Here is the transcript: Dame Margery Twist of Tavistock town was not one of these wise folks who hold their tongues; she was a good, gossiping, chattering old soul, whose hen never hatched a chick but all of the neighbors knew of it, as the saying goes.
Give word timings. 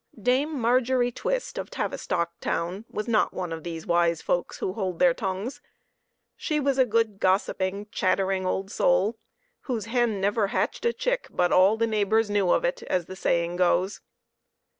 Dame 0.19 0.59
Margery 0.59 1.11
Twist 1.11 1.59
of 1.59 1.69
Tavistock 1.69 2.31
town 2.39 2.85
was 2.89 3.07
not 3.07 3.35
one 3.35 3.53
of 3.53 3.63
these 3.63 3.85
wise 3.85 4.19
folks 4.19 4.57
who 4.57 4.73
hold 4.73 4.97
their 4.97 5.13
tongues; 5.13 5.61
she 6.35 6.59
was 6.59 6.79
a 6.79 6.87
good, 6.87 7.19
gossiping, 7.19 7.85
chattering 7.91 8.43
old 8.43 8.71
soul, 8.71 9.19
whose 9.59 9.85
hen 9.85 10.19
never 10.19 10.47
hatched 10.47 10.85
a 10.87 10.91
chick 10.93 11.27
but 11.29 11.51
all 11.53 11.73
of 11.73 11.79
the 11.81 11.85
neighbors 11.85 12.31
knew 12.31 12.49
of 12.49 12.65
it, 12.65 12.81
as 12.81 13.05
the 13.05 13.15
saying 13.15 13.57
goes. 13.57 14.01